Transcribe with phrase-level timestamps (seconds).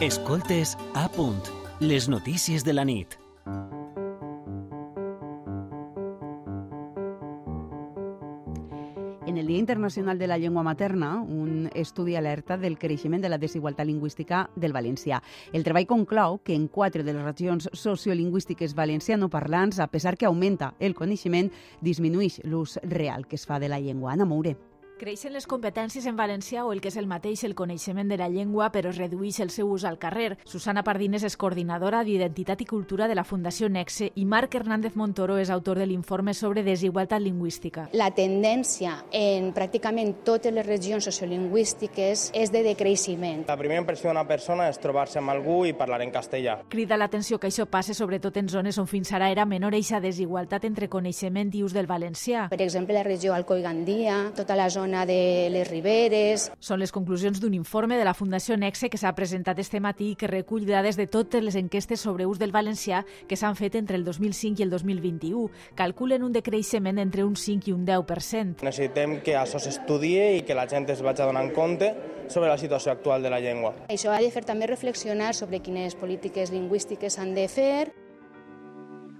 [0.00, 1.42] Escoltes a punt.
[1.80, 3.16] Les notícies de la nit.
[9.26, 13.38] En el Dia Internacional de la Llengua Materna, un estudi alerta del creixement de la
[13.38, 15.18] desigualtat lingüística del valencià.
[15.52, 20.76] El treball conclou que en quatre de les regions sociolingüístiques valencianoparlants, a pesar que augmenta
[20.78, 21.50] el coneixement,
[21.82, 24.12] disminueix l'ús real que es fa de la llengua.
[24.12, 24.54] Anna Moure.
[24.98, 28.26] Creixen les competències en valencià o el que és el mateix el coneixement de la
[28.28, 30.40] llengua, però es redueix el seu ús al carrer.
[30.42, 35.36] Susana Pardines és coordinadora d'Identitat i Cultura de la Fundació Nexe i Marc Hernández Montoro
[35.38, 37.84] és autor de l'informe sobre desigualtat lingüística.
[37.92, 43.46] La tendència en pràcticament totes les regions sociolingüístiques és de decreixement.
[43.46, 46.58] La primera impressió d'una persona és trobar-se amb algú i parlar en castellà.
[46.74, 50.66] Crida l'atenció que això passe sobretot en zones on fins ara era menor eixa desigualtat
[50.66, 52.48] entre coneixement i ús del valencià.
[52.50, 56.48] Per exemple, la regió Alcoi-Gandia, tota la zona zona de les Riberes.
[56.64, 60.16] Són les conclusions d'un informe de la Fundació Nexe que s'ha presentat este matí i
[60.16, 64.00] que recull dades de totes les enquestes sobre ús del valencià que s'han fet entre
[64.00, 65.50] el 2005 i el 2021.
[65.76, 68.64] Calculen un decreixement entre un 5 i un 10%.
[68.64, 71.92] Necessitem que això s'estudie i que la gent es vagi donant compte
[72.32, 73.74] sobre la situació actual de la llengua.
[73.92, 78.07] Això ha de fer també reflexionar sobre quines polítiques lingüístiques s'han de fer.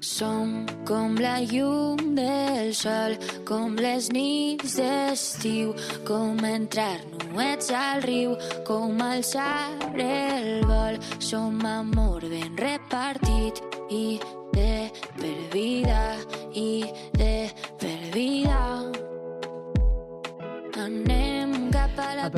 [0.00, 3.16] Som com la llum del sol,
[3.48, 5.72] com les nits d'estiu,
[6.04, 7.00] com entrar
[7.32, 8.36] nuets al riu,
[8.68, 11.00] com alçar el vol.
[11.18, 14.20] Som amor ben repartit i
[14.52, 16.02] de per vida,
[16.52, 16.84] i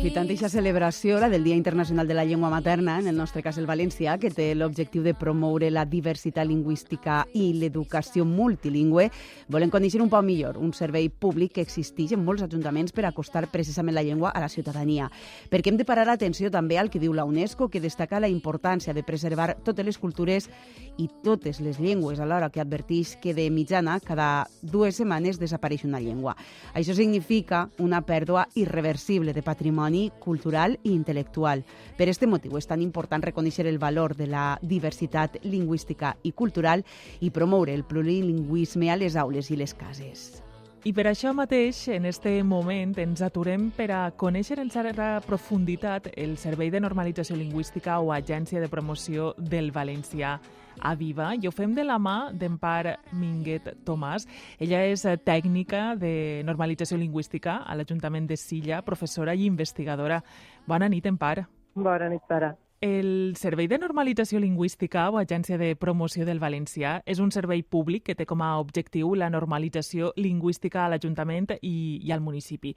[0.00, 3.58] Aprofitant aquesta celebració, la del Dia Internacional de la Llengua Materna, en el nostre cas
[3.60, 9.10] el valencià, que té l'objectiu de promoure la diversitat lingüística i l'educació multilingüe,
[9.52, 13.42] volen conèixer un poc millor un servei públic que existeix en molts ajuntaments per acostar
[13.52, 15.10] precisament la llengua a la ciutadania.
[15.52, 18.96] Perquè hem de parar atenció també al que diu la UNESCO, que destaca la importància
[18.96, 20.48] de preservar totes les cultures
[20.96, 26.00] i totes les llengües, alhora que adverteix que de mitjana cada dues setmanes desapareix una
[26.00, 26.38] llengua.
[26.72, 29.89] Això significa una pèrdua irreversible de patrimoni
[30.20, 31.64] cultural i intel·lectual.
[31.96, 36.84] Per aquest motiu és tan important reconèixer el valor de la diversitat lingüística i cultural
[37.20, 40.42] i promoure el plurilingüisme a les aules i les cases.
[40.80, 46.08] I per això mateix, en este moment, ens aturem per a conèixer en certa profunditat
[46.16, 50.38] el Servei de Normalització Lingüística o Agència de Promoció del Valencià
[50.78, 54.26] a Viva i ho fem de la mà d'Empar Minguet Tomàs.
[54.58, 60.22] Ella és tècnica de normalització lingüística a l'Ajuntament de Silla, professora i investigadora.
[60.66, 61.46] Bona nit, Empar.
[61.74, 62.54] Bona nit, Sara.
[62.80, 68.06] El Servei de Normalització Lingüística o Agència de Promoció del Valencià és un servei públic
[68.06, 72.72] que té com a objectiu la normalització lingüística a l'Ajuntament i, i al municipi.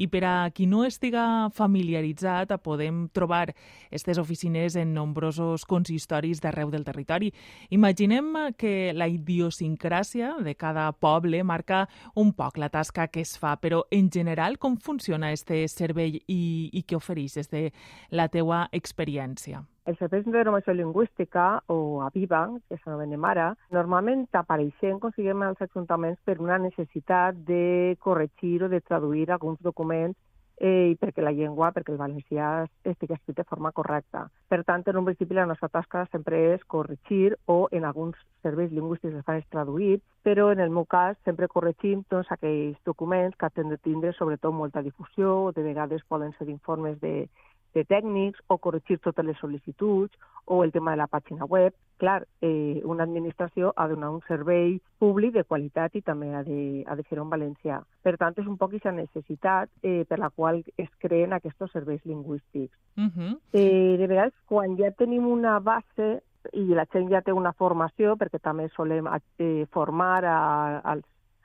[0.00, 6.72] I per a qui no estiga familiaritzat, podem trobar aquestes oficines en nombrosos consistoris d'arreu
[6.72, 7.28] del territori.
[7.76, 11.84] Imaginem que la idiosincràsia de cada poble marca
[12.16, 16.70] un poc la tasca que es fa, però en general com funciona este servei i,
[16.72, 17.66] i què ofereix des de
[18.08, 19.41] la teua experiència?
[19.90, 26.20] Els serveis de normació lingüística, o AVIVA, que s'anomenem ara, normalment apareixen, consiguem als ajuntaments
[26.24, 30.18] per una necessitat de corregir o de traduir alguns documents
[30.62, 32.48] eh, i perquè la llengua, perquè el valencià
[32.86, 34.28] estigui escrit de forma correcta.
[34.48, 38.70] Per tant, en un principi la nostra tasca sempre és corregir o en alguns serveis
[38.70, 43.36] lingüístics es fan és traduir, però en el meu cas sempre corregim doncs, aquells documents
[43.36, 47.26] que han de tindre sobretot molta difusió, de vegades poden ser informes de,
[47.74, 51.74] de tècnics o corregir totes les sol·licituds o el tema de la pàgina web.
[51.98, 56.42] Clar, eh, una administració ha de donar un servei públic de qualitat i també ha
[56.42, 57.78] de, ha de fer un valencià.
[58.02, 62.02] Per tant, és un poc aquesta necessitat eh, per la qual es creen aquests serveis
[62.04, 62.74] lingüístics.
[62.96, 63.38] Uh -huh.
[63.52, 66.22] eh, de vegades, quan ja tenim una base
[66.52, 71.04] i la gent ja té una formació, perquè també solem eh, formar a, al,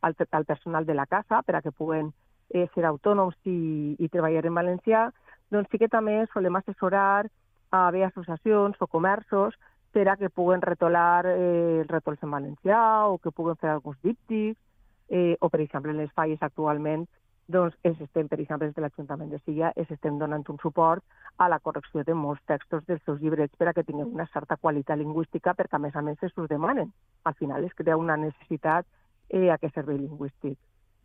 [0.00, 2.12] al, al personal de la casa per a que puguen
[2.50, 5.10] eh, ser autònoms i, i treballar en valencià,
[5.50, 7.26] doncs sí que també solem assessorar
[7.70, 9.54] a bé associacions o comerços
[9.92, 13.98] per a que puguen retolar eh, els retols en valencià o que puguen fer alguns
[14.02, 14.60] díptics,
[15.08, 17.06] eh, o per exemple en les falles actualment
[17.48, 21.02] doncs es estem, per exemple, des de l'Ajuntament de Silla, es estem donant un suport
[21.38, 24.58] a la correcció de molts textos dels seus llibrets per a que tinguin una certa
[24.60, 26.92] qualitat lingüística perquè, a més a més, es us demanen.
[27.24, 28.84] Al final es crea una necessitat
[29.30, 30.58] eh, a aquest servei lingüístic.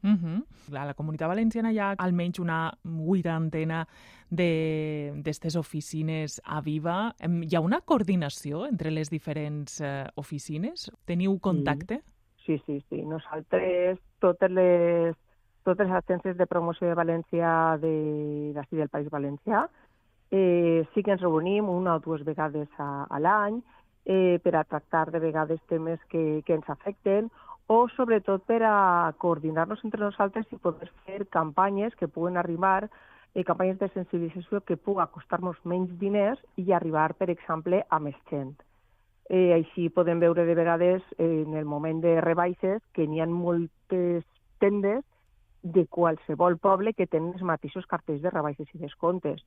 [0.04, 0.78] Uh -huh.
[0.78, 3.88] A la comunitat valenciana hi ha almenys una vuitantena
[4.30, 7.16] d'aquestes oficines a Viva.
[7.20, 10.92] Hi ha una coordinació entre les diferents eh, oficines?
[11.06, 12.02] Teniu contacte?
[12.46, 13.02] Sí, sí, sí.
[13.02, 15.16] Nosaltres, totes les,
[15.64, 19.70] totes les agències de promoció de València de d'ací del País Valencià,
[20.36, 23.60] Eh, sí que ens reunim una o dues vegades a, a l'any
[24.10, 27.28] eh, per a tractar de vegades temes que, que ens afecten
[27.68, 32.89] o sobretot per a coordinar-nos entre nosaltres i poder fer campanyes que puguen arribar
[33.33, 38.19] eh, campanyes de sensibilització que pugui costar-nos menys diners i arribar, per exemple, a més
[38.30, 38.54] gent.
[39.30, 43.27] Eh, així podem veure de vegades eh, en el moment de rebaixes que n'hi ha
[43.27, 44.25] moltes
[44.60, 45.04] tendes
[45.63, 49.39] de qualsevol poble que tenen els mateixos cartells de rebaixes i descomptes.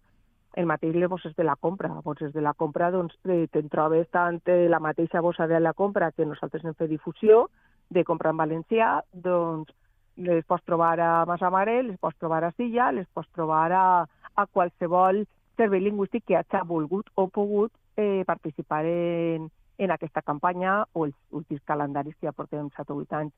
[0.57, 1.91] El mateix les bosses de la compra.
[2.03, 5.75] Bosses de la compra, doncs, eh, te'n trobes tant eh, la mateixa bossa de la
[5.75, 7.51] compra que nosaltres hem fet difusió
[7.91, 9.73] de comprar en valencià, doncs
[10.17, 13.87] les pots trobar a Massamare, les pots trobar a Silla, les pots trobar a,
[14.35, 15.25] a qualsevol
[15.57, 21.17] servei lingüístic que hagi volgut o pogut eh, participar en, en aquesta campanya o els
[21.31, 23.33] últims calendaris que ja portem 7 o 8 anys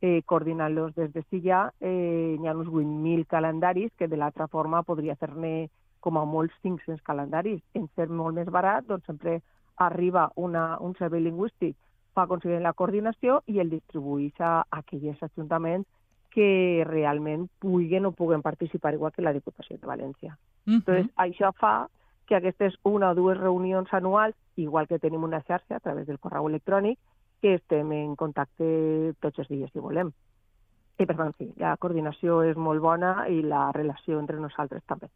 [0.00, 1.72] eh, coordinant-los des de Silla.
[1.80, 5.68] Eh, hi ha uns 8.000 calendaris que de l'altra forma podria fer-ne
[6.00, 7.62] com a molts 500 calendaris.
[7.74, 9.40] En ser molt més barat, doncs sempre
[9.76, 11.76] arriba una, un servei lingüístic,
[12.16, 15.86] fa aconseguir la coordinació i el distribueix a, aquells ajuntaments
[16.36, 20.32] que realment puguin o puguen participar igual que la Diputació de València.
[20.32, 20.76] Uh -huh.
[20.78, 21.88] Entonces, això fa
[22.26, 26.18] que aquestes una o dues reunions anuals, igual que tenim una xarxa a través del
[26.18, 26.98] correu electrònic,
[27.40, 30.12] que estem en contacte tots els dies si volem.
[30.98, 35.10] I per tant, sí, la coordinació és molt bona i la relació entre nosaltres també.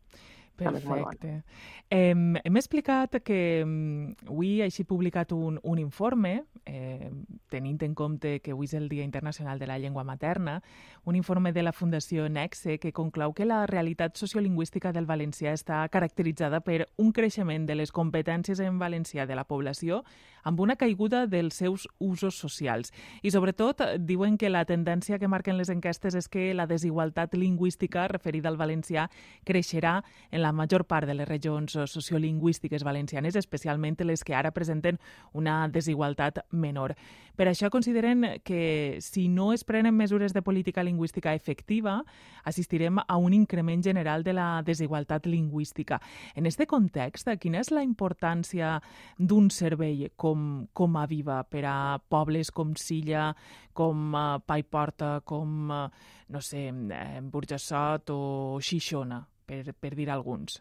[0.65, 1.43] Perfecte.
[1.91, 7.11] Eh, hem explicat que avui així publicat un, un informe, eh,
[7.51, 10.61] tenint en compte que avui és el Dia Internacional de la Llengua Materna,
[11.05, 15.83] un informe de la Fundació Nexe que conclou que la realitat sociolingüística del valencià està
[15.89, 20.05] caracteritzada per un creixement de les competències en valencià de la població
[20.45, 22.93] amb una caiguda dels seus usos socials.
[23.23, 28.07] I sobretot diuen que la tendència que marquen les enquestes és que la desigualtat lingüística
[28.09, 29.09] referida al valencià
[29.45, 34.99] creixerà en la major part de les regions sociolingüístiques valencianes, especialment les que ara presenten
[35.33, 36.95] una desigualtat menor.
[37.37, 42.03] Per això consideren que si no es prenen mesures de política lingüística efectiva,
[42.45, 46.01] assistirem a un increment general de la desigualtat lingüística.
[46.35, 48.79] En aquest context, quina és la importància
[49.19, 53.31] d'un servei com com, a viva per a pobles com Silla,
[53.73, 55.89] com uh, Paiporta, com, uh,
[56.29, 59.21] no sé, eh, Burjassot o Xixona,
[59.51, 60.61] per, per dir alguns?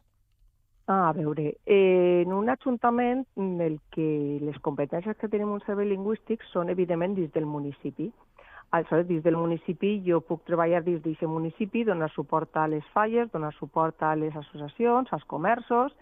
[0.90, 5.62] Ah, a veure, eh, en un ajuntament en el que les competències que tenim un
[5.62, 8.08] servei lingüístic són evidentment dins del municipi.
[8.74, 13.30] Aleshores, dins del municipi jo puc treballar dins d'aquest municipi, donar suport a les falles,
[13.34, 15.94] donar suport a les associacions, als comerços,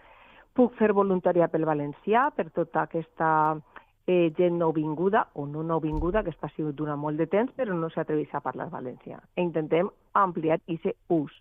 [0.56, 3.30] puc fer voluntariat pel valencià, per tota aquesta
[4.06, 7.92] eh, gent nouvinguda o no nouvinguda, que està sigut durant molt de temps, però no
[7.92, 9.20] s'atreveix a parlar valencià.
[9.36, 11.36] E intentem ampliar aquest ús.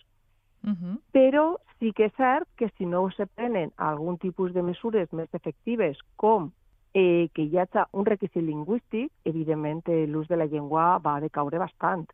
[0.64, 1.00] Uh -huh.
[1.12, 5.34] Però sí que és cert que si no se prenen algun tipus de mesures més
[5.34, 6.52] efectives, com
[6.94, 12.08] eh, que hi hagi un requisit lingüístic, evidentment l'ús de la llengua va decaure bastant.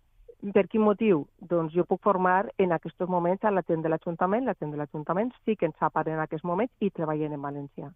[0.51, 1.25] Per quin motiu?
[1.39, 4.77] Doncs jo puc formar en aquests moments a la gent de l'Ajuntament, la gent de
[4.77, 7.91] l'Ajuntament sí que ens sap en aquests moments i treballen en valencià.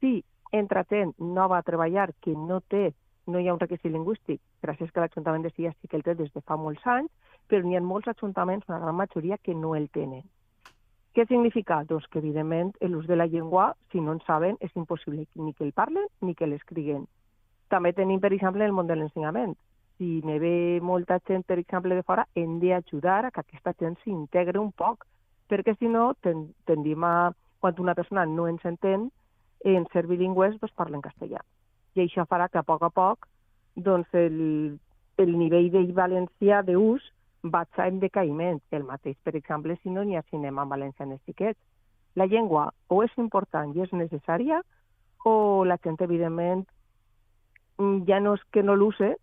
[0.00, 2.94] Si entra gent nova a treballar que no té,
[3.26, 6.14] no hi ha un requisit lingüístic, gràcies que l'Ajuntament de Silla sí que el té
[6.14, 7.10] des de fa molts anys,
[7.48, 10.24] però n'hi ha molts ajuntaments, una gran majoria, que no el tenen.
[11.14, 11.82] Què significa?
[11.88, 15.64] Doncs que, evidentment, l'ús de la llengua, si no en saben, és impossible ni que
[15.64, 17.06] el parlen ni que l'escriguen.
[17.70, 19.54] També tenim, per exemple, el món de l'ensenyament
[19.96, 23.96] si ne ve molta gent, per exemple, de fora, hem d'ajudar a que aquesta gent
[24.02, 25.06] s'integre un poc,
[25.48, 29.10] perquè si no ten, tendim a, quan una persona no ens entén,
[29.64, 31.40] en ser bilingües doncs parlen castellà.
[31.94, 33.28] I això farà que a poc a poc
[33.76, 34.78] doncs el,
[35.18, 37.02] el nivell de valencià d'ús
[37.42, 38.60] vaig en decaïment.
[38.70, 41.58] El mateix, per exemple, si no n'hi ha cinema en valencià en estiquets.
[42.14, 44.62] La llengua o és important i és necessària
[45.26, 46.64] o la gent, evidentment,
[48.06, 49.14] ja no és que no l'use,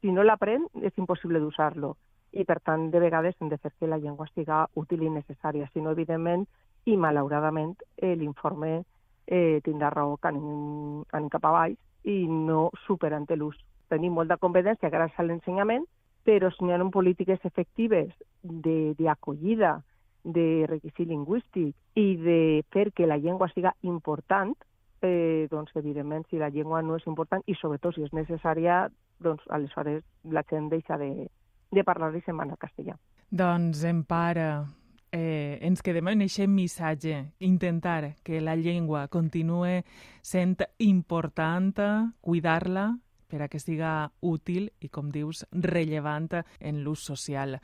[0.00, 1.96] si no l'aprèn és impossible d'usar-lo
[2.32, 5.68] i per tant de vegades hem de fer que la llengua siga útil i necessària,
[5.72, 6.44] si no evidentment
[6.84, 8.82] i malauradament eh, l'informe
[9.26, 13.56] eh, tindrà raó que anem, anem cap a baix i no superant l'ús.
[13.88, 15.86] Tenim molta competència gràcies a l'ensenyament,
[16.24, 18.12] però si no hi ha polítiques efectives
[18.42, 19.78] d'acollida,
[20.24, 22.40] de, de requisit lingüístic i de
[22.72, 24.54] fer que la llengua siga important,
[25.02, 28.88] eh, doncs evidentment si la llengua no és important i sobretot si és necessària,
[29.24, 31.28] doncs aleshores la gent deixa de,
[31.72, 32.98] de parlar i se'n va al castellà.
[33.30, 34.66] Doncs, Empara,
[35.12, 39.84] eh, ens quedem en aquest missatge, intentar que la llengua continue
[40.22, 41.74] sent important,
[42.20, 42.90] cuidar-la
[43.28, 47.58] per a que siga útil i, com dius, rellevant en l'ús social.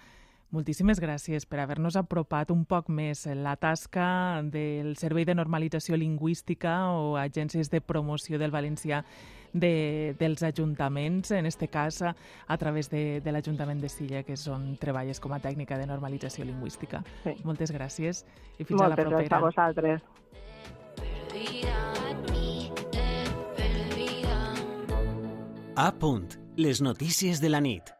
[0.54, 6.92] Moltíssimes gràcies per haver-nos apropat un poc més la tasca del Servei de Normalització Lingüística
[6.94, 9.02] o agències de promoció del valencià
[9.50, 14.46] de, dels ajuntaments, en este cas a través de, de l'Ajuntament de Silla, que és
[14.46, 17.02] on treballes com a tècnica de normalització lingüística.
[17.24, 17.34] Sí.
[17.42, 18.22] Moltes gràcies
[18.58, 19.40] i fins Moltes a la propera.
[19.42, 19.98] Moltes gràcies a vosaltres.
[25.74, 26.38] A punt.
[26.54, 27.90] Les notícies de la nit.